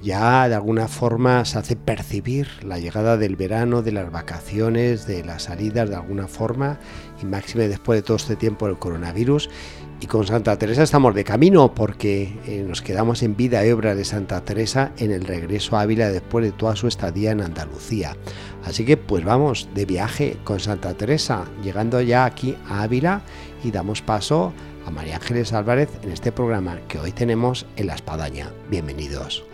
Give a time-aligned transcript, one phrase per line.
[0.00, 5.24] ya de alguna forma se hace percibir la llegada del verano, de las vacaciones, de
[5.24, 6.78] las salidas de alguna forma,
[7.20, 9.50] y máxime después de todo este tiempo del coronavirus.
[10.00, 13.96] Y con Santa Teresa estamos de camino porque eh, nos quedamos en vida y obra
[13.96, 18.16] de Santa Teresa en el regreso a Ávila después de toda su estadía en Andalucía.
[18.64, 23.22] Así que pues vamos de viaje con Santa Teresa, llegando ya aquí a Ávila
[23.64, 24.52] y damos paso
[24.86, 28.52] a María Ángeles Álvarez en este programa que hoy tenemos en La Espadaña.
[28.70, 29.44] Bienvenidos.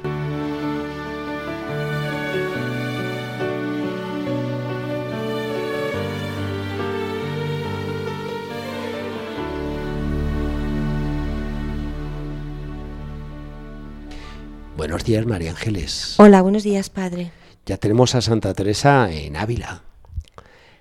[14.84, 16.14] Buenos días, María Ángeles.
[16.18, 17.32] Hola, buenos días, padre.
[17.64, 19.82] Ya tenemos a Santa Teresa en Ávila,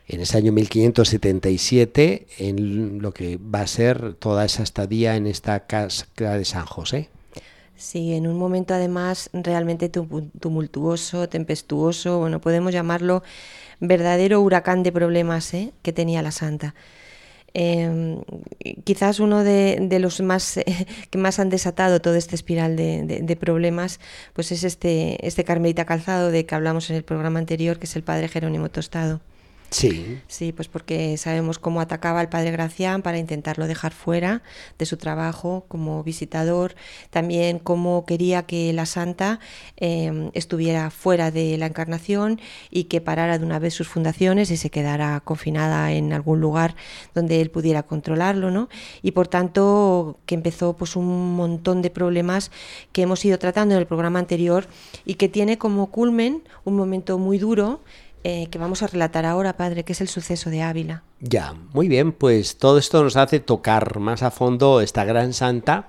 [0.10, 5.68] en ese año 1577, en lo que va a ser toda esa estadía en esta
[5.68, 7.12] casa de San José.
[7.78, 13.24] Sí, en un momento además realmente tumultuoso, tempestuoso, bueno, podemos llamarlo
[13.80, 15.72] verdadero huracán de problemas ¿eh?
[15.82, 16.76] que tenía la santa.
[17.56, 18.22] Em,
[18.84, 20.60] quizás uno de, los más
[21.10, 24.00] que más han desatado todo este espiral de, problemas,
[24.34, 27.96] pues es este, este Carmelita Calzado de que hablamos en el programa anterior, que es
[27.96, 29.22] el padre Jerónimo Tostado.
[29.74, 30.22] Sí.
[30.28, 34.44] Sí, pues porque sabemos cómo atacaba al padre Gracián para intentarlo dejar fuera
[34.78, 36.76] de su trabajo como visitador,
[37.10, 39.40] también cómo quería que la santa
[39.78, 44.58] em, estuviera fuera de la encarnación y que parara de una vez sus fundaciones y
[44.58, 46.76] se quedara confinada en algún lugar
[47.16, 48.70] donde él pudiera controlarlo, ¿no?
[49.02, 52.52] Y por tanto que empezó pues un montón de problemas
[52.92, 54.68] que hemos ido tratando en el programa anterior
[55.04, 57.82] y que tiene como culmen un momento muy duro
[58.24, 61.04] eh, que vamos a relatar ahora, padre, que es el suceso de Ávila.
[61.20, 65.88] Ya, muy bien, pues todo esto nos hace tocar más a fondo esta gran santa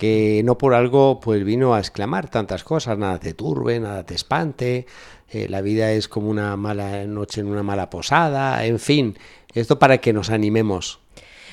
[0.00, 4.14] que no por algo pues vino a exclamar tantas cosas, nada te turbe, nada te
[4.14, 4.86] espante,
[5.28, 9.18] eh, la vida es como una mala noche en una mala posada, en fin,
[9.52, 11.00] esto para que nos animemos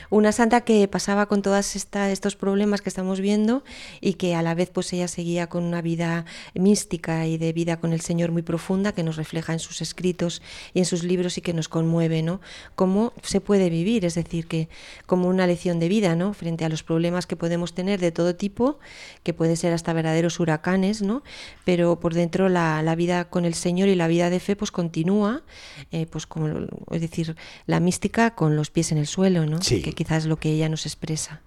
[0.10, 3.64] una santa que pasaba con todos estos problemas que estamos viendo
[4.00, 7.78] y que a la vez pues ella seguía con una vida mística y de vida
[7.78, 10.42] con el Señor muy profunda que nos refleja en sus escritos
[10.74, 12.40] y en sus libros y que nos conmueve, ¿no?
[12.76, 14.70] Cómo se puede vivir, es decir, que
[15.06, 16.34] como una lección de vida, ¿no?
[16.34, 18.80] Frente a los problemas que podemos tener de todo tipo,
[19.24, 21.24] que puede ser hasta verdaderos huracanes, ¿no?
[21.66, 25.44] Pero por dentro la, vida con el Señor y la vida de fe pues continúa,
[25.92, 26.48] eh, pues como,
[26.92, 27.36] es decir,
[27.66, 29.62] la mística con los pies en el suelo, ¿no?
[29.62, 31.42] Sí quizás lo que ella nos expresa.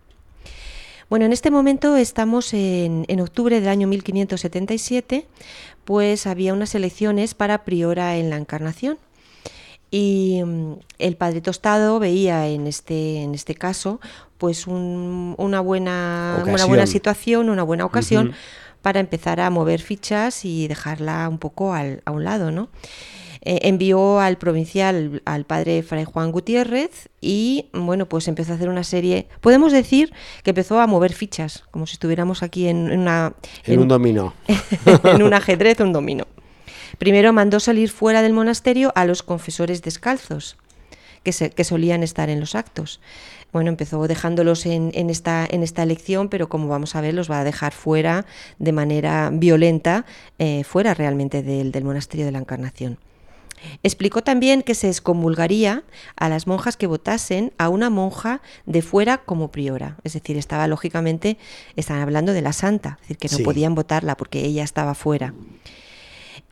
[1.09, 5.27] Bueno, en este momento estamos en, octubre del año 1577,
[5.85, 8.99] pues había unas elecciones para priora en la Encarnación.
[9.93, 14.01] Y mm, el padre Tostado veía en este, en este caso
[14.39, 18.33] pues una, buena, una buena situación, una buena ocasión
[18.81, 22.69] para empezar a mover fichas y dejarla un poco al, a un lado, ¿no?
[23.43, 28.69] Eh, envió al provincial, al padre Fray Juan Gutiérrez, y bueno, pues empezó a hacer
[28.69, 30.13] una serie, podemos decir
[30.43, 33.33] que empezó a mover fichas, como si estuviéramos aquí en, una...
[33.65, 34.35] En, un dominó.
[35.05, 36.27] en un ajedrez, un dominó.
[36.99, 40.59] Primero mandó salir fuera del monasterio a los confesores descalzos,
[41.23, 43.01] que, que solían estar en los actos.
[43.53, 47.41] Bueno, empezó dejándolos en, esta, en esta elección, pero como vamos a ver, los va
[47.41, 48.27] a dejar fuera
[48.59, 50.05] de manera violenta,
[50.39, 52.99] eh, fuera realmente del, del monasterio de la Encarnación.
[53.83, 55.85] Explicó también que se excomulgaría
[56.17, 59.97] a las monjas que votasen a una monja de fuera como priora.
[60.05, 61.39] Es decir, estaba lógicamente,
[61.77, 65.35] estaban hablando de la santa, es decir, que no podían votarla porque ella estaba fuera.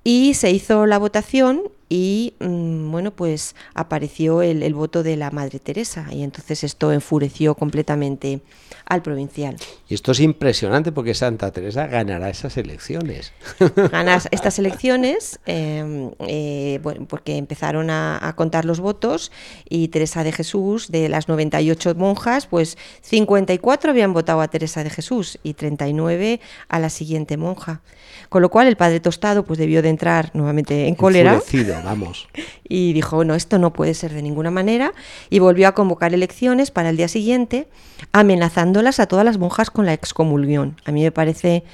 [0.05, 5.59] Y se hizo la votación y mm, bueno, pues apareció el, voto de la Madre
[5.59, 8.41] Teresa y entonces esto enfureció completamente
[8.85, 9.57] al provincial.
[9.89, 13.33] Y esto es impresionante porque Santa Teresa ganará esas elecciones.
[13.91, 19.33] Gana estas elecciones em, eh, porque empezaron a, contar los votos
[19.69, 24.91] y Teresa de Jesús, de las 98 monjas, pues 54 habían votado a Teresa de
[24.91, 27.81] Jesús y 39 a la siguiente monja.
[28.29, 31.41] Con lo cual el padre Tostado pues debió de entrar nuevamente en cólera
[31.83, 32.29] vamos.
[32.69, 34.93] Y dijo, bueno, esto no puede ser de ninguna manera,
[35.31, 37.69] y volvió a convocar elecciones para el día siguiente,
[38.13, 40.77] amenazándolas a todas las monjas con la excomulgión.
[40.85, 41.65] A mí me parece,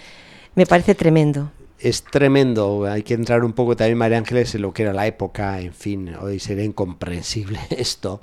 [0.55, 1.51] me parece tremendo.
[1.79, 2.87] es tremendo.
[2.87, 5.61] Hay que entrar un poco también, María Ángeles, en lo que era la época.
[5.61, 8.21] En fin, hoy sería incomprensible esto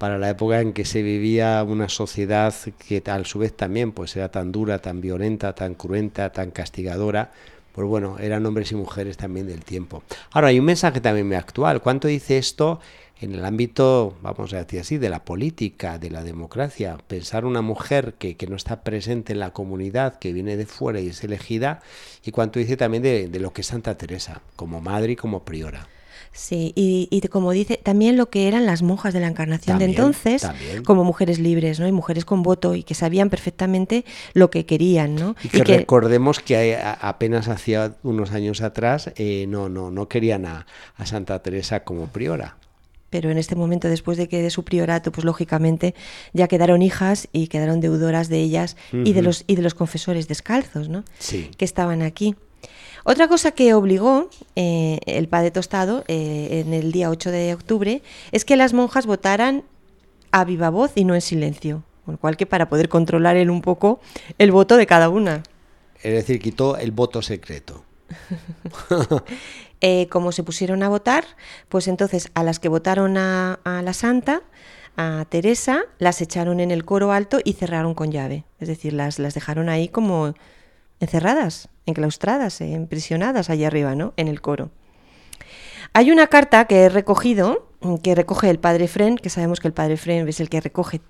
[0.00, 2.54] para la época en que se vivía una sociedad
[2.88, 7.32] que a su vez también pues era tan dura, tan violenta, tan cruenta, tan castigadora.
[7.72, 10.02] Pues bueno, eran hombres y mujeres también del tiempo.
[10.32, 11.80] Ahora hay un mensaje también muy actual.
[11.80, 12.80] ¿Cuánto dice esto
[13.20, 16.98] en el ámbito, vamos a decir así, de la política, de la democracia?
[17.06, 21.00] Pensar una mujer que, que no está presente en la comunidad, que viene de fuera
[21.00, 21.80] y es elegida,
[22.24, 25.44] y cuánto dice también de, de lo que es Santa Teresa, como madre y como
[25.44, 25.86] priora.
[26.32, 30.46] Sí, y, como dice, también lo que eran las monjas de la Encarnación de entonces,
[30.84, 31.88] como mujeres libres, ¿no?
[31.88, 35.34] Y mujeres con voto y que sabían perfectamente lo que querían, ¿no?
[35.42, 40.66] Y que, recordemos que apenas hacía unos años atrás eh, no, no, no querían a,
[41.04, 42.56] Santa Teresa como priora
[43.08, 45.96] pero en este momento, después de que de su priorato, pues lógicamente
[46.32, 50.28] ya quedaron hijas y quedaron deudoras de ellas y de los y de los confesores
[50.28, 51.02] descalzos, ¿no?
[51.18, 51.50] Sí.
[51.56, 52.36] Que estaban aquí.
[53.04, 58.02] Otra cosa que obligó eh, el padre Tostado eh, en el día 8 de octubre
[58.30, 59.64] es que las monjas votaran
[60.32, 63.50] a viva voz y no en silencio, con lo cual que para poder controlar él
[63.50, 64.00] un poco
[64.38, 65.42] el voto de cada una.
[66.02, 67.84] Es decir, quitó el voto secreto.
[69.80, 71.24] eh, como se pusieron a votar,
[71.68, 74.42] pues entonces a las que votaron a, a la santa,
[74.96, 78.44] a Teresa, las echaron en el coro alto y cerraron con llave.
[78.58, 80.34] Es decir, las, las dejaron ahí como
[81.00, 84.14] encerradas, enclaustradas, eh, imprisionadas allá arriba, ¿no?
[84.16, 84.70] En el coro.
[85.92, 87.68] Hay una carta que he recogido,
[88.02, 91.00] que recoge el padre Fren, que sabemos que el padre Fren es el que recoge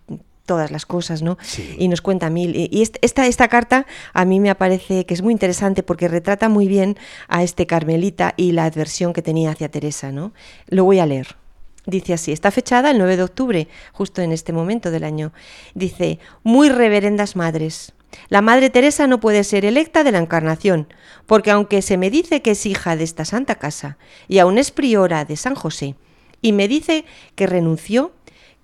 [0.46, 1.38] todas las cosas, ¿no?
[1.78, 2.56] Y nos cuenta mil.
[2.56, 6.66] Y esta, esta carta a mí me parece que es muy interesante porque retrata muy
[6.66, 6.96] bien
[7.28, 10.32] a este Carmelita y la adversión que tenía hacia Teresa, ¿no?
[10.66, 11.36] Lo voy a leer.
[11.86, 15.32] Dice así, está fechada el 9 de octubre, justo en este momento del año.
[15.74, 17.92] Dice, muy reverendas madres,
[18.28, 20.92] la Madre Teresa no puede ser electa de la Encarnación,
[21.26, 23.98] porque aunque se me dice que es hija de esta santa casa
[24.28, 25.96] y aún es priora de San José,
[26.42, 27.04] y me dice
[27.34, 28.12] que renunció,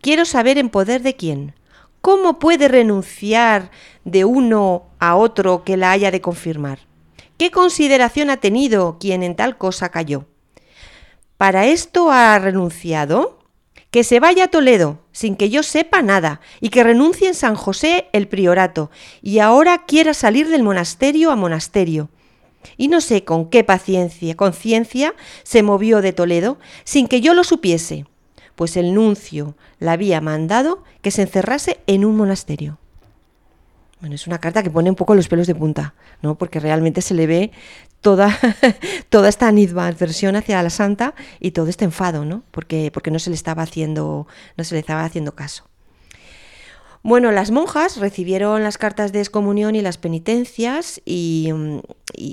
[0.00, 1.54] quiero saber en poder de quién.
[2.00, 3.70] ¿Cómo puede renunciar
[4.04, 6.78] de uno a otro que la haya de confirmar?
[7.36, 10.26] ¿Qué consideración ha tenido quien en tal cosa cayó?
[11.36, 13.38] ¿Para esto ha renunciado?
[13.96, 17.54] Que se vaya a Toledo sin que yo sepa nada y que renuncie en San
[17.54, 18.90] José el priorato
[19.22, 22.10] y ahora quiera salir del monasterio a monasterio.
[22.76, 25.14] Y no sé con qué paciencia, conciencia
[25.44, 28.04] se movió de Toledo sin que yo lo supiese,
[28.54, 32.78] pues el nuncio la había mandado que se encerrase en un monasterio.
[34.00, 36.36] Bueno, es una carta que pone un poco los pelos de punta, ¿no?
[36.36, 37.50] Porque realmente se le ve
[38.02, 38.38] toda,
[39.08, 42.42] toda esta animadversión hacia la santa y todo este enfado, ¿no?
[42.50, 44.26] Porque, porque no se le estaba haciendo,
[44.56, 45.64] no se le estaba haciendo caso.
[47.06, 51.52] Bueno, las monjas recibieron las cartas de excomunión y las penitencias y,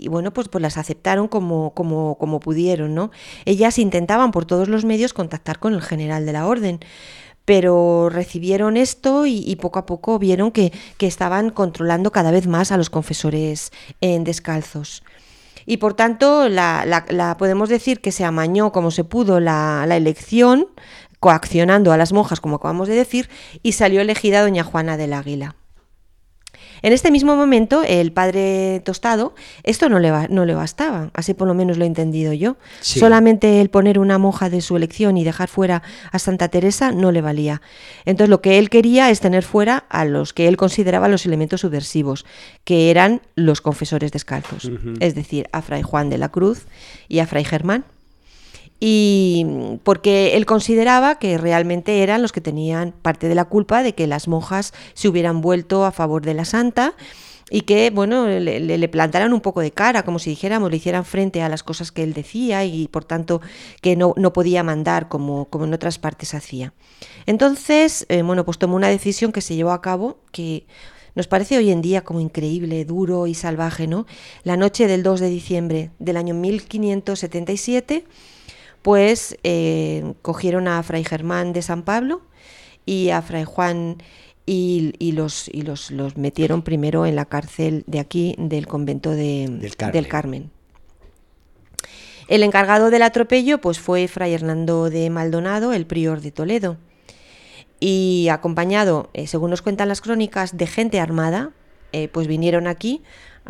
[0.10, 3.12] bueno, pues, pues las aceptaron como, como, como pudieron, ¿no?
[3.46, 6.80] Ellas intentaban por todos los medios contactar con el general de la orden,
[7.46, 12.78] pero recibieron esto y, poco a poco vieron que, estaban controlando cada vez más a
[12.78, 15.04] los confesores en descalzos.
[15.66, 20.68] Y por tanto, la, podemos decir que se amañó como se pudo la, la elección,
[21.20, 23.30] coaccionando a las monjas, como acabamos de decir,
[23.62, 25.56] y salió elegida doña Juana del Águila.
[26.84, 31.48] En este mismo momento, el padre Tostado, esto no le, no le bastaba, así por
[31.48, 32.58] lo menos lo he entendido yo.
[32.82, 37.14] Solamente el poner una monja de su elección y dejar fuera a Santa Teresa no
[37.14, 37.62] le valía.
[38.04, 41.62] Entonces lo que él quería es tener fuera a los que él consideraba los elementos
[41.62, 42.26] subversivos,
[42.66, 46.66] que eran los confesores descalzos, es decir, a Fray Juan de la Cruz
[47.08, 47.86] y a Fray Germán
[48.86, 49.46] y
[49.84, 54.08] porque él consideraba que realmente eran los que tenían parte de la culpa de que
[54.08, 56.94] las monjas se hubieran vuelto a favor de la santa
[57.50, 61.42] y que, bueno, le, plantaran un poco de cara, como si dijéramos, le hicieran frente
[61.42, 63.40] a las cosas que él decía y, por tanto,
[63.80, 66.74] que no, no podía mandar como, como, en otras partes hacía.
[67.26, 70.66] Entonces, eh, bueno, pues tomó una decisión que se llevó a cabo que
[71.16, 74.08] nos parece hoy en día como increíble, duro y salvaje, ¿no?
[74.44, 78.04] La noche del 2 de diciembre del año 1577
[78.84, 82.22] pues eh, cogieron a Fray Germán de San Pablo
[82.86, 83.98] y a Fray Juan
[84.46, 89.48] y, los, y los, los, metieron primero en la cárcel de aquí, del convento de,
[89.50, 90.52] del, Carmen.
[92.28, 96.78] El encargado del atropello pues, fue Fray Hernando de Maldonado, el prior de Toledo,
[97.80, 101.52] y acompañado, eh, según nos cuentan las crónicas, de gente armada,
[101.94, 103.02] eh, pues vinieron aquí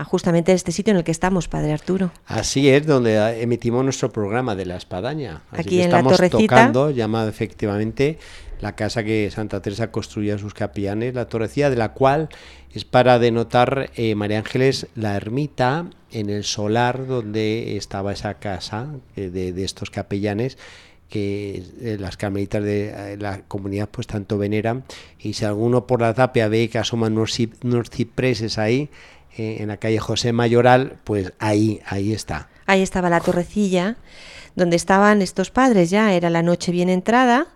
[0.03, 2.11] justamente este sitio en el que estamos, Padre Arturo.
[2.25, 5.43] Así es, donde emitimos nuestro programa de la espadaña.
[5.51, 6.55] Aquí en estamos la torrecita.
[6.55, 8.17] tocando, llamado efectivamente
[8.63, 12.29] la casa que Santa Teresa construía a sus capellanes, la torrecilla de la cual
[12.73, 18.87] es para denotar eh, María Ángeles la ermita en el solar donde estaba esa casa
[19.15, 20.57] eh, de, estos capellanes
[21.09, 24.85] que eh, las carmelitas de la comunidad pues tanto veneran
[25.19, 28.89] y si alguno por la tapia ve que asoman unos, unos cipreses ahí
[29.37, 33.97] en la calle José Mayoral pues ahí ahí está ahí estaba la torrecilla
[34.55, 37.47] donde estaban estos padres ya era la noche bien entrada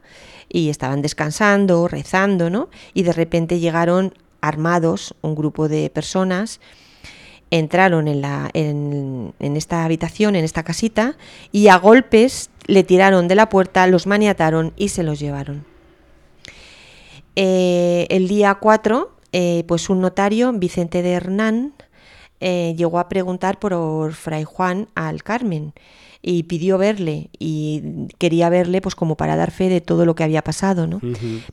[0.50, 2.70] y estaban descansando, rezando, ¿no?
[2.94, 6.60] Y de repente llegaron armados un grupo de personas,
[7.50, 11.18] entraron en, la, en, esta habitación, en esta casita,
[11.52, 15.66] y a golpes le tiraron de la puerta, los maniataron y se los llevaron.
[17.36, 21.74] Eh, el día 4, eh, pues un notario, Vicente de Hernán,
[22.40, 25.74] eh, llegó a preguntar por Fray Juan al Carmen
[26.22, 30.24] y pidió verle y quería verle pues como para dar fe de todo lo que
[30.24, 31.00] había pasado, ¿no?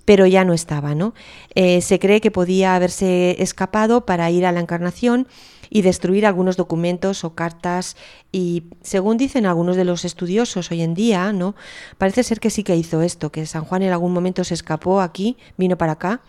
[0.04, 1.14] Pero ya no estaba, ¿no?
[1.54, 5.26] Eh, se cree que podía haberse escapado para ir a la encarnación
[5.74, 7.96] y destruir algunos documentos o cartas
[8.30, 11.56] y según dicen algunos de los estudiosos hoy en día, ¿no?
[11.98, 15.00] Parece ser que sí que hizo esto, que San Juan en algún momento se escapó
[15.00, 16.20] aquí, vino para acá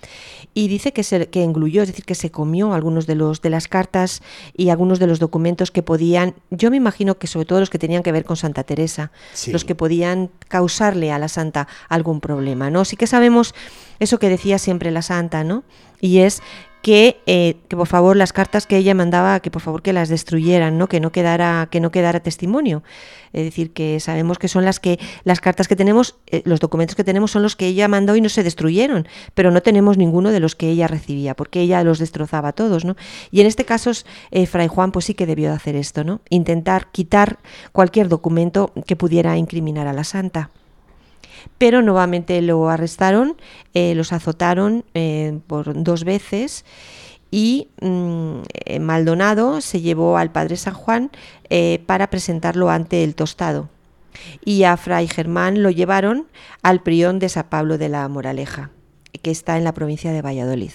[0.56, 3.52] y dice que se que engluyó, es decir, que se comió algunos de los de
[3.52, 4.24] las cartas
[4.58, 7.78] y algunos de los documentos que podían, yo me imagino que sobre todo los que
[7.78, 9.12] tenían que ver con Santa Teresa,
[9.52, 12.84] los que podían causarle a la santa algún problema, ¿no?
[12.84, 13.54] Sí que sabemos
[14.00, 15.64] eso que decía siempre la santa, ¿no?
[16.02, 16.42] Y es
[16.86, 20.08] que, eh, que, por favor las cartas que ella mandaba que por favor que las
[20.08, 22.84] destruyeran no que no quedara que no quedara testimonio.
[23.34, 26.96] Es decir que sabemos que son las que las cartas que tenemos eh, los documentos
[26.96, 30.30] que tenemos son los que ella mandó y no se destruyeron pero no tenemos ninguno
[30.30, 32.96] de los que ella recibía porque ella los destrozaba todos no
[33.32, 33.90] y en este caso
[34.30, 37.40] eh, fray Juan pues sí que debió de hacer esto no intentar quitar
[37.72, 40.52] cualquier documento que pudiera incriminar a la santa
[41.58, 43.36] pero nuevamente lo arrestaron,
[43.74, 46.66] eh, los azotaron eh, por dos veces
[47.32, 51.12] y mm, eh, Maldonado se llevó al padre San Juan
[51.86, 53.70] para presentarlo ante el tostado
[54.44, 56.28] y a Fray Germán lo llevaron
[56.64, 58.72] al prión de San Pablo de la Moraleja,
[59.22, 60.72] que está en la provincia de Valladolid.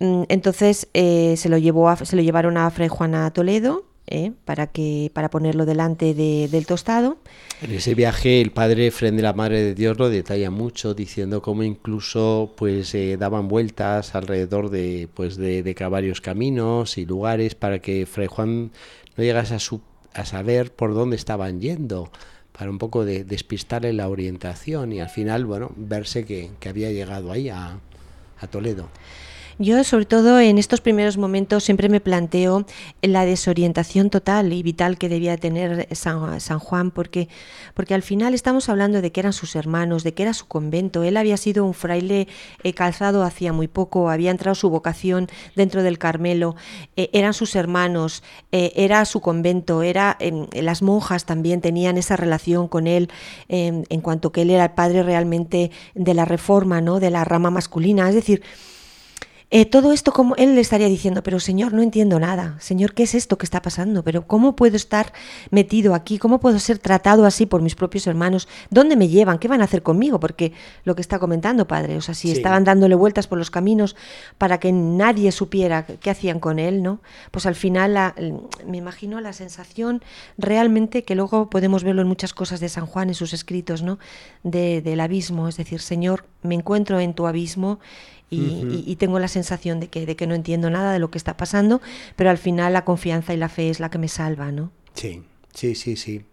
[0.00, 4.32] Mm, entonces se, lo llevó se lo llevaron a Fray Juan a Toledo ¿eh?
[4.44, 7.18] para, que, para ponerlo delante del tostado.
[7.62, 11.42] En ese viaje el padre Fren de la Madre de Dios lo detalla mucho, diciendo
[11.42, 17.78] cómo incluso pues eh, daban vueltas alrededor de, pues, de, varios caminos y lugares para
[17.80, 18.72] que Fray Juan
[19.16, 19.80] no llegase a, su,
[20.14, 22.10] a saber por dónde estaban yendo
[22.56, 27.30] para un poco de despistarle la orientación y al final, bueno, verse que, había llegado
[27.30, 27.78] ahí a
[28.50, 28.88] Toledo.
[29.58, 32.66] Yo, sobre todo en estos primeros momentos, siempre me planteo
[33.00, 37.30] la desorientación total y vital que debía tener San, San, Juan, porque,
[37.72, 41.04] porque al final estamos hablando de que eran sus hermanos, de que era su convento.
[41.04, 42.28] Él había sido un fraile
[42.64, 46.54] eh, calzado hacía muy poco, había entrado su vocación dentro del Carmelo,
[46.96, 48.22] eh, eran sus hermanos,
[48.52, 53.08] eh, era su convento, era em, las monjas también tenían esa relación con él
[53.48, 57.00] em, en cuanto que él era el padre realmente de la reforma, ¿no?
[57.00, 58.06] de la rama masculina.
[58.10, 58.42] Es decir,
[59.48, 62.56] eh, todo esto como él le estaría diciendo, pero Señor, no entiendo nada.
[62.58, 64.02] Señor, ¿qué es esto que está pasando?
[64.02, 65.12] Pero ¿cómo puedo estar
[65.50, 66.18] metido aquí?
[66.18, 68.48] ¿Cómo puedo ser tratado así por mis propios hermanos?
[68.70, 69.38] ¿Dónde me llevan?
[69.38, 70.18] ¿Qué van a hacer conmigo?
[70.18, 73.94] Porque lo que está comentando, padre, o sea, si estaban dándole vueltas por los caminos
[74.36, 77.00] para que nadie supiera qué hacían con él, ¿no?
[77.30, 78.14] Pues al final
[78.66, 80.02] me imagino la sensación
[80.38, 83.98] realmente que luego podemos verlo en muchas cosas de San Juan, en sus escritos, ¿no?
[84.42, 87.78] del abismo, es decir, Señor, me encuentro en tu abismo
[88.28, 91.36] y, tengo la sensación de que, de que no entiendo nada de lo que está
[91.36, 91.80] pasando,
[92.16, 94.72] pero al final la confianza y la fe es la que me salva, ¿no?
[94.94, 96.24] Sí, sí, sí, sí.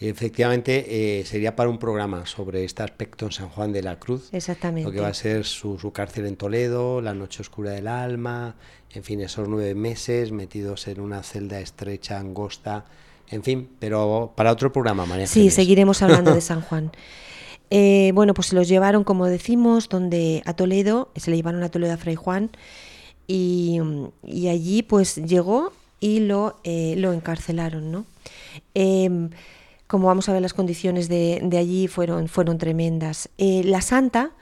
[0.00, 4.28] Efectivamente, eh, sería para un programa sobre este aspecto en San Juan de la Cruz.
[4.32, 4.88] Exactamente.
[4.88, 8.54] Lo que va a ser su, cárcel en Toledo, la noche oscura del alma,
[8.92, 12.84] en fin, esos nueve meses metidos en una celda estrecha, angosta,
[13.28, 15.26] en fin, pero para otro programa, María.
[15.26, 16.92] Sí, seguiremos hablando de San Juan.
[17.70, 21.68] Eh, bueno, pues se los llevaron, como decimos, donde a Toledo, se le llevaron a
[21.68, 22.50] Toledo a Fray Juan
[23.26, 23.80] y,
[24.48, 28.06] allí pues llegó y lo, eh, lo encarcelaron, ¿no?
[28.74, 29.30] Em,
[29.86, 33.30] como vamos a ver, las condiciones de, allí fueron, fueron tremendas.
[33.38, 34.32] Eh, la santa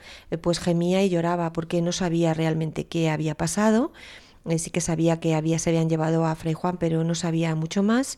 [0.41, 4.26] pues gemía y lloraba porque no sabía realmente qué había pasado eh,
[4.57, 7.83] sí que sabía que había, se habían llevado a Fray Juan, pero no sabía mucho
[7.83, 8.17] más,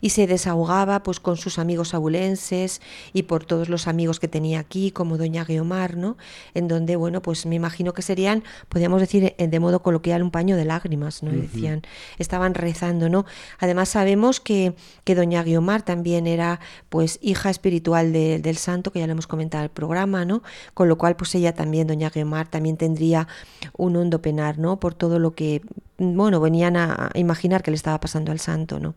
[0.00, 2.80] y se desahogaba pues con sus amigos abulenses
[3.12, 6.16] y por todos los amigos que tenía aquí, como doña Guiomar, ¿no?
[6.54, 10.30] En donde, bueno, pues me imagino que serían, podríamos decir eh, de modo coloquial, un
[10.30, 11.30] paño de lágrimas, ¿no?
[11.30, 11.82] Decían,
[12.18, 13.24] estaban rezando, ¿no?
[13.58, 19.06] Además sabemos que, que doña Guiomar también era pues hija espiritual del santo, que ya
[19.06, 20.42] lo hemos comentado en el programa, ¿no?
[20.74, 23.28] Con lo cual, pues ella también, doña Guiomar, también tendría
[23.76, 24.80] un hondo penar, ¿no?
[24.80, 25.62] Por todo lo que
[25.98, 28.94] bueno, venían a imaginar que le estaba pasando al santo, ¿no?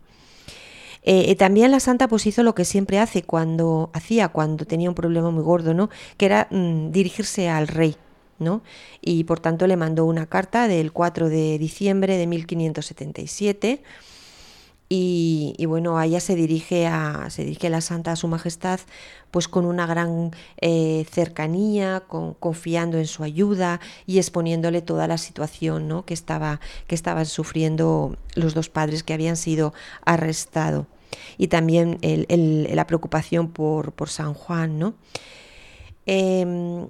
[1.04, 4.88] Eh, eh, también la santa pues hizo lo que siempre hace cuando hacía cuando tenía
[4.88, 5.90] un problema muy gordo, ¿no?
[6.16, 7.96] Que era mm, dirigirse al rey,
[8.38, 8.62] ¿no?
[9.02, 13.82] Y por tanto le mandó una carta del 4 de diciembre de 1577
[14.88, 18.80] y, bueno, a ella se dirige, a, se dirige la Santa a Su Majestad
[19.30, 25.18] pues con una gran eh, cercanía, con, confiando en su ayuda y exponiéndole toda la
[25.18, 26.04] situación ¿no?
[26.04, 29.74] que, estaba, que estaban sufriendo los dos padres que habían sido
[30.04, 30.86] arrestados.
[31.36, 34.78] Y también la preocupación por, por, San Juan.
[34.78, 34.94] ¿no?
[36.06, 36.86] Em,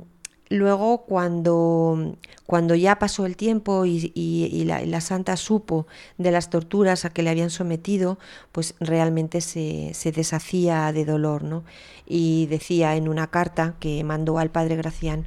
[0.55, 7.11] Luego, cuando, cuando ya pasó el tiempo y, la, santa supo de las torturas a
[7.11, 8.21] que le habían sometido,
[8.53, 11.65] pues realmente se, deshacía de dolor, ¿no?
[12.07, 15.27] Y decía en una carta que mandó al padre Gracián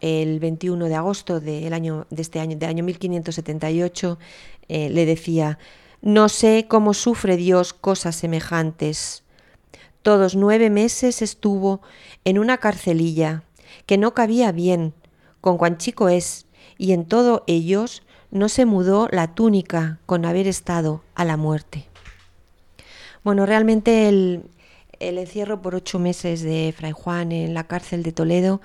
[0.00, 4.18] el 21 de agosto del año, de este año, de año 1578,
[4.68, 5.58] eh, le decía,
[6.00, 9.22] no sé cómo sufre Dios cosas semejantes.
[10.00, 11.82] Todos nueve meses estuvo
[12.24, 13.42] en una carcelilla
[13.86, 14.94] que no cabía bien
[15.40, 16.46] con cuán chico es,
[16.78, 21.86] y en todo ellos no se mudó la túnica con haber estado a la muerte.
[23.22, 24.44] Bueno, realmente el,
[25.00, 28.60] el encierro por ocho meses de Fray Juan en la cárcel de Toledo,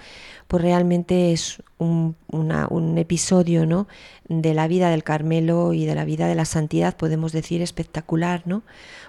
[0.48, 3.88] pues realmente es un, un, episodio ¿no?
[4.28, 8.44] de la vida del Carmelo y de la vida de la santidad, podemos decir, espectacular,
[8.46, 8.64] ¿no?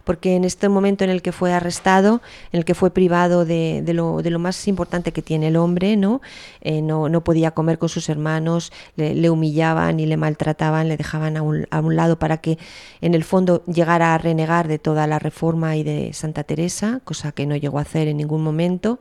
[0.06, 3.82] porque en este momento en el que fue arrestado, en el que fue privado de,
[3.88, 6.20] lo, de lo, más importante que tiene el hombre, ¿no?
[6.60, 11.36] Eh, no, no, podía comer con sus hermanos, le, humillaban y le maltrataban, le dejaban
[11.36, 12.56] a un, a un, lado para que
[13.00, 17.32] en el fondo llegara a renegar de toda la reforma y de Santa Teresa, cosa
[17.32, 19.00] que no llegó a hacer en ningún momento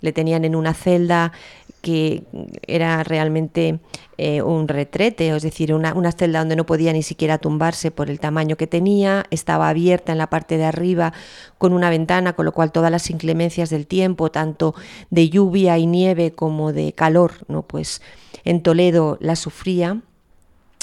[0.00, 1.32] le tenían en una celda
[1.80, 2.24] que
[2.66, 3.80] era realmente
[4.16, 8.10] eh, un retrete, es decir, una, una, celda donde no podía ni siquiera tumbarse por
[8.10, 11.12] el tamaño que tenía, estaba abierta en la parte de arriba
[11.56, 14.74] con una ventana, con lo cual todas las inclemencias del tiempo, tanto
[15.10, 17.62] de lluvia y nieve como de calor, ¿no?
[17.62, 18.02] pues
[18.44, 20.02] en Toledo la sufría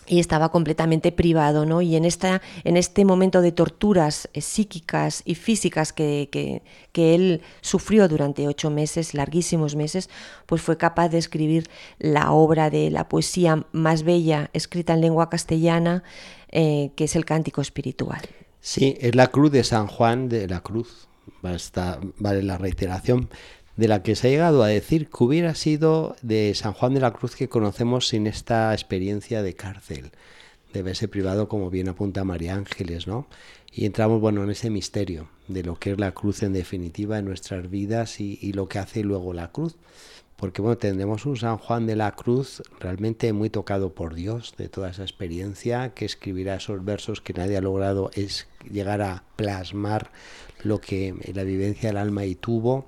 [0.07, 1.81] y estaba completamente privado, ¿no?
[1.81, 7.41] Y en, esta, en este momento de torturas eh, psíquicas y físicas que, que, él
[7.61, 10.09] sufrió durante ocho meses, larguísimos meses,
[10.45, 15.29] pues fue capaz de escribir la obra de la poesía más bella escrita en lengua
[15.29, 16.03] castellana,
[16.51, 18.21] eh, que es el Cántico Espiritual.
[18.61, 21.07] Sí, es la cruz de San Juan de la Cruz,
[21.41, 23.29] vale la reiteración,
[23.77, 27.01] de la que se ha llegado a decir que hubiera sido de San Juan de
[27.01, 30.11] la Cruz que conocemos sin esta experiencia de cárcel,
[30.73, 33.27] de verse privado, como bien apunta María Ángeles, ¿no?
[33.71, 37.25] Y entramos, bueno, en ese misterio de lo que es la cruz en definitiva en
[37.25, 39.75] nuestras vidas y, lo que hace luego la cruz.
[40.37, 44.67] Porque, bueno, tendremos un San Juan de la Cruz realmente muy tocado por Dios, de
[44.67, 50.11] toda esa experiencia, que escribirá esos versos que nadie ha logrado es llegar a plasmar
[50.63, 52.85] lo que la vivencia del alma y tuvo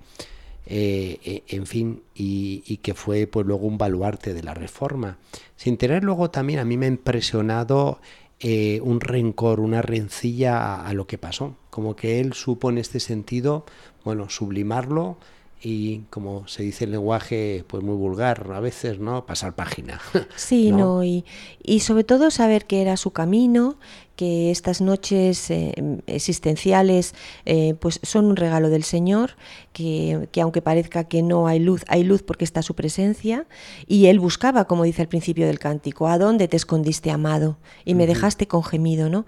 [0.70, 5.18] eh, eh, en fin, y, que fue pues luego un baluarte de la reforma.
[5.56, 8.02] Sin tener luego también a mí me ha impresionado
[8.42, 13.00] eh, un rencor, una rencilla a, lo que pasó, como que él supo en este
[13.00, 13.66] sentido,
[14.04, 15.18] bueno, sublimarlo
[15.62, 20.02] y como se dice el lenguaje pues muy vulgar a veces no pasar página.
[20.36, 21.24] Sí no, y,
[21.64, 23.78] y, sobre todo saber que era su camino
[24.18, 25.74] que estas noches eh,
[26.08, 27.14] existenciales
[27.46, 29.38] eh, pues son un regalo del Señor,
[29.72, 33.46] que, aunque parezca que no hay luz, hay luz porque está su presencia,
[33.86, 37.58] y él buscaba, como dice al principio del cántico, ¿a dónde te escondiste, amado?
[37.86, 39.28] Y me dejaste con gemido, ¿no?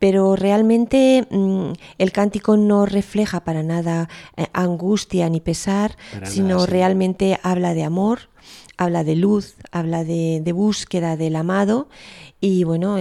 [0.00, 7.38] Pero realmente mm, el cántico no refleja para nada eh, angustia ni pesar, sino realmente
[7.44, 8.28] habla de amor,
[8.76, 11.88] habla de luz, habla de, búsqueda del amado,
[12.40, 12.98] y bueno,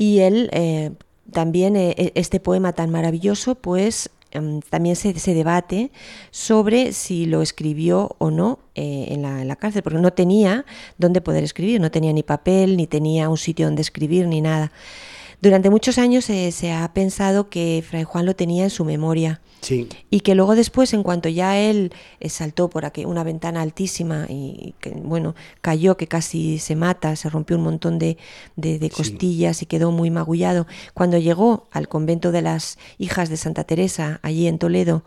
[0.00, 0.92] y él eh,
[1.30, 5.90] también, eh, e, este poema tan maravilloso, pues em, también se, debate
[6.30, 10.64] sobre si lo escribió o no eh, en, la, cárcel, porque no tenía
[10.96, 14.72] dónde poder escribir, no tenía ni papel, ni tenía un sitio donde escribir, ni nada.
[15.40, 19.40] Durante muchos años se ha pensado que Fray Juan lo tenía en su memoria.
[19.60, 19.88] Sí.
[20.08, 24.26] Y que luego después, en cuanto ya él eh, saltó por aquí una ventana altísima
[24.28, 28.16] y que, bueno, cayó que casi se mata, se rompió un montón de,
[28.56, 33.64] de, costillas y quedó muy magullado, cuando llegó al convento de las hijas de Santa
[33.64, 35.04] Teresa, allí en Toledo,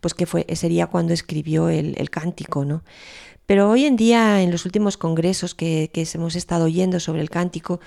[0.00, 2.82] pues que fue, sería cuando escribió el, el cántico, ¿no?
[3.46, 7.30] Pero hoy en día, en los últimos congresos que, que hemos estado oyendo sobre el
[7.30, 7.80] cántico,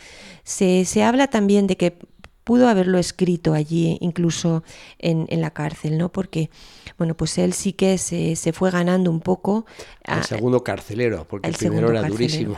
[0.43, 1.97] se, se habla también de que
[2.47, 4.63] pudo haberlo escrito allí, incluso
[4.99, 6.13] en, en, la cárcel, ¿no?
[6.13, 6.49] Porque,
[6.97, 9.65] bueno, pues él sí que se, se fue ganando un poco.
[10.05, 12.55] El segundo carcelero, porque el, primero era durísimo.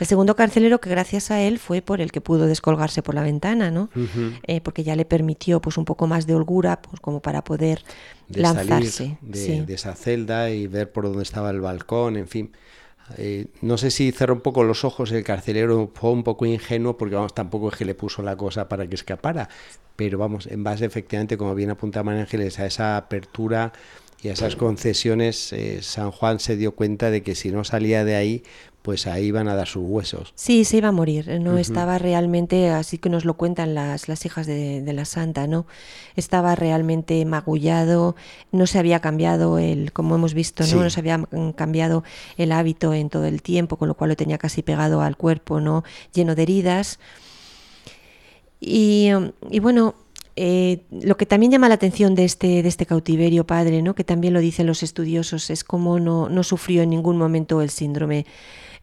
[0.00, 3.20] El segundo carcelero que gracias a él fue por el que pudo descolgarse por la
[3.20, 3.90] ventana, ¿no?
[4.44, 7.82] Eh, porque ya le permitió pues un poco más de holgura, pues como para poder
[8.28, 9.18] lanzarse.
[9.20, 12.52] de, de esa celda y ver por dónde estaba el balcón, en fin.
[13.16, 16.96] Eh, no sé si cerró un poco los ojos el carcelero, fue un poco ingenuo
[16.96, 19.48] porque vamos, tampoco es que le puso la cosa para que escapara,
[19.94, 23.72] pero vamos, en base efectivamente, como bien apuntaba María Ángeles, a esa apertura
[24.22, 28.04] y a esas concesiones, eh, San Juan se dio cuenta de que si no salía
[28.04, 28.42] de ahí,
[28.86, 30.32] pues ahí iban a dar sus huesos.
[30.36, 34.24] Sí, se iba a morir, no estaba realmente, así que nos lo cuentan las, las
[34.24, 35.66] hijas de, la santa, ¿no?
[36.14, 38.14] Estaba realmente magullado,
[38.52, 40.84] no se había cambiado el, como hemos visto, ¿no?
[40.84, 41.20] No se había
[41.56, 42.04] cambiado
[42.36, 45.58] el hábito en todo el tiempo, con lo cual lo tenía casi pegado al cuerpo,
[45.60, 45.82] ¿no?
[46.14, 47.00] Lleno de heridas.
[48.60, 49.08] Y,
[49.50, 49.96] y bueno,
[50.36, 53.94] eh, lo que también llama la atención de este, de este cautiverio padre, ¿no?
[53.94, 57.70] que también lo dicen los estudiosos, es cómo no, no sufrió en ningún momento el
[57.70, 58.26] síndrome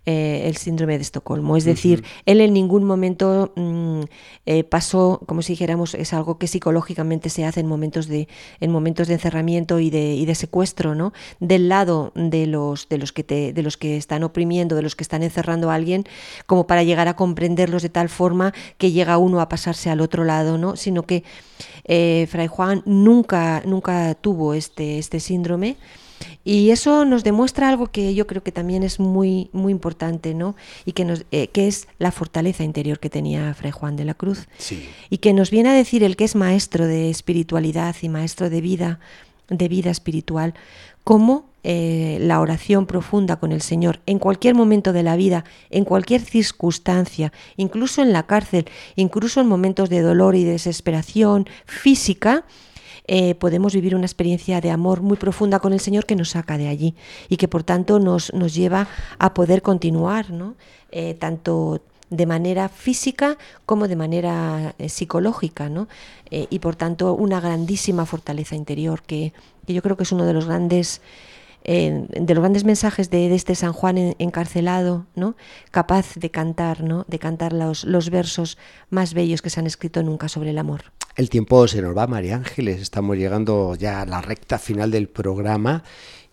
[0.06, 1.56] eh, el síndrome de Estocolmo.
[1.56, 4.02] Es decir, él en ningún momento mm,
[4.46, 8.28] eh, pasó, como si dijéramos, es algo que psicológicamente se hace en momentos de,
[8.60, 11.14] en momentos de encerramiento y de, y de secuestro, ¿no?
[11.40, 14.96] Del lado de los, de, los que te, de los que están oprimiendo, de los
[14.98, 16.04] que están encerrando a alguien,
[16.48, 20.26] como para llegar a comprenderlos de tal forma que llega uno a pasarse al otro
[20.26, 20.76] lado, ¿no?
[20.76, 21.24] Sino que
[21.86, 25.78] eh, Fray Juan nunca, nunca tuvo este, este síndrome.
[26.46, 30.56] Y eso nos demuestra algo que yo creo que también es muy, muy importante, ¿no?
[30.86, 34.14] Y que, nos, eh, que es la fortaleza interior que tenía Fray Juan de la
[34.14, 34.48] Cruz.
[35.10, 38.60] Y que nos viene a decir el que es maestro de espiritualidad y maestro de
[38.60, 39.00] vida,
[39.48, 40.54] de vida espiritual,
[41.04, 45.86] cómo eh, la oración profunda con el Señor en cualquier momento de la vida, en
[45.86, 48.66] cualquier circunstancia, incluso en la cárcel,
[48.98, 52.44] incluso en momentos de dolor y desesperación física,
[53.06, 56.58] eh, podemos vivir una experiencia de amor muy profunda con el Señor que nos saca
[56.58, 56.96] de allí
[57.28, 58.88] y que por tanto nos, nos lleva
[59.20, 60.56] a poder continuar, ¿no?
[60.92, 65.88] Eh, tanto de manera física como de manera eh, psicológica, ¿no?
[66.32, 69.34] y por tanto una grandísima fortaleza interior que,
[69.68, 71.00] que, yo creo que es uno de los grandes
[71.64, 75.36] de los grandes mensajes de, este San Juan encarcelado, ¿no?
[75.70, 77.06] capaz de cantar, ¿no?
[77.08, 78.58] de cantar los, los versos
[78.90, 80.92] más bellos que se han escrito nunca sobre el amor.
[81.16, 82.82] El tiempo se nos va, María Ángeles.
[82.82, 85.84] Estamos llegando ya a la recta final del programa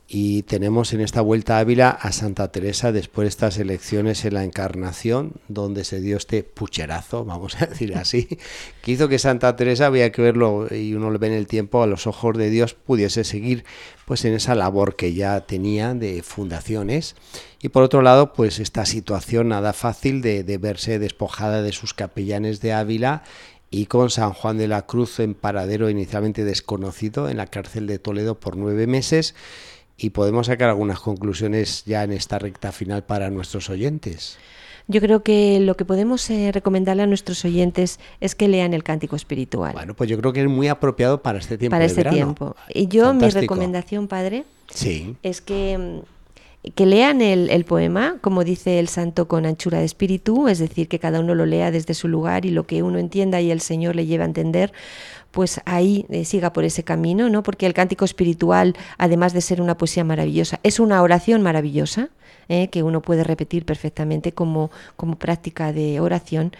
[0.08, 4.34] y tenemos en esta vuelta a Ávila a Santa Teresa después de estas elecciones en
[4.34, 8.26] la Encarnación, donde se dio este pucherazo, vamos a decir así,
[8.82, 11.82] que hizo que Santa Teresa, había que verlo y uno lo ve en el tiempo,
[11.82, 13.64] a los ojos de Dios pudiese seguir
[14.04, 17.14] pues en esa labor que ya tenía de fundaciones
[17.62, 21.94] y por otro lado pues esta situación nada fácil de, de verse despojada de sus
[21.94, 23.22] capellanes de Ávila
[23.70, 27.98] y con San Juan de la Cruz en paradero inicialmente desconocido en la cárcel de
[27.98, 29.34] Toledo por nueve meses
[29.96, 34.38] y podemos sacar algunas conclusiones ya en esta recta final para nuestros oyentes.
[34.88, 38.82] Yo creo que lo que podemos eh, recomendarle a nuestros oyentes es que lean el
[38.82, 39.72] cántico espiritual.
[39.72, 41.74] Bueno, pues yo creo que es muy apropiado para este tiempo.
[41.74, 42.56] Para este tiempo.
[42.74, 45.14] Y yo mi recomendación, padre, sí.
[45.22, 46.19] es que mm,
[46.74, 50.98] que lean el, poema, como dice el santo, con anchura de espíritu, es decir, que
[50.98, 53.96] cada uno lo lea desde su lugar y lo que uno entienda y el Señor
[53.96, 54.72] le lleva a entender,
[55.30, 57.42] pues ahí eh, siga por ese camino, ¿no?
[57.42, 62.10] Porque el cántico espiritual, además de ser una poesía maravillosa, es una oración maravillosa,
[62.50, 62.68] ¿eh?
[62.68, 66.52] que uno puede repetir perfectamente como, como práctica de oración.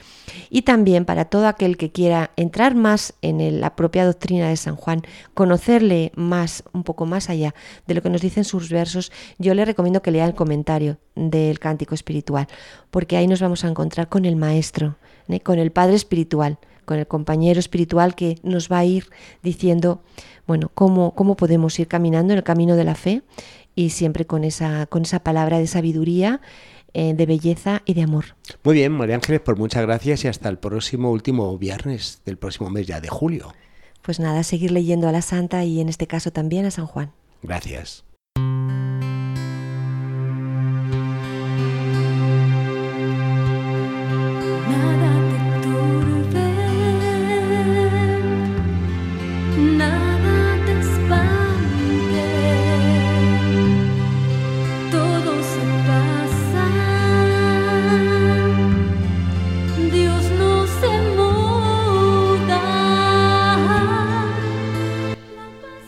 [0.49, 4.77] Y también para todo aquel que quiera entrar más en la propia doctrina de San
[4.77, 5.03] Juan,
[5.35, 7.55] conocerle más, un poco más allá
[7.87, 11.59] de lo que nos dicen sus versos, yo le recomiendo que lea el comentario del
[11.59, 12.47] cántico espiritual,
[12.91, 14.97] porque ahí nos vamos a encontrar con el maestro,
[15.29, 15.41] ¿eh?
[15.41, 19.07] con el Padre espiritual con el compañero espiritual que nos va a ir
[19.43, 20.03] diciendo,
[20.47, 23.23] bueno, cómo, cómo podemos ir caminando en el camino de la fe
[23.75, 26.41] y siempre con esa, con esa palabra de sabiduría,
[26.93, 28.37] eh, de belleza y de amor.
[28.65, 32.37] Muy bien, María Ángeles, por pues muchas gracias y hasta el próximo último viernes del
[32.37, 33.55] próximo mes ya de julio.
[34.03, 37.13] Pues nada, seguir leyendo a la Santa y en este caso también a San Juan.
[37.43, 38.10] Gracias.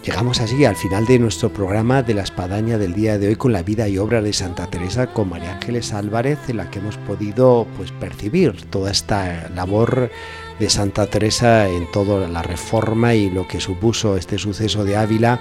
[0.02, 3.52] Llegamos así al final de nuestro programa de la espadaña del día de hoy con
[3.52, 6.96] la vida y obra de Santa Teresa con María Ángeles Álvarez, en la que hemos
[6.98, 10.10] podido pues, percibir toda esta labor
[10.58, 15.40] de Santa Teresa en toda la reforma y lo que supuso este suceso de Ávila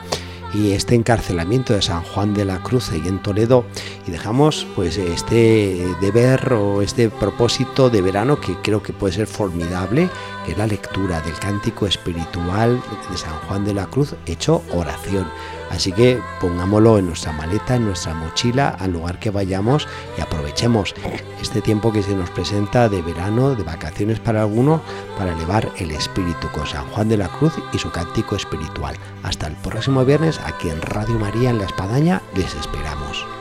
[0.53, 3.65] y este encarcelamiento de San Juan de la Cruz y en Toledo.
[4.07, 9.27] Y dejamos pues este deber o este propósito de verano que creo que puede ser
[9.27, 10.09] formidable
[10.45, 15.27] que es la lectura del cántico espiritual de San Juan de la Cruz hecho oración
[15.71, 20.93] así que pongámoslo en nuestra maleta en nuestra mochila al lugar que vayamos y aprovechemos
[21.41, 24.81] este tiempo que se nos presenta de verano de vacaciones para algunos
[25.17, 29.47] para elevar el espíritu con San Juan de la Cruz y su cántico espiritual hasta
[29.47, 33.40] el próximo viernes aquí en Radio María en La Espadaña les esperamos.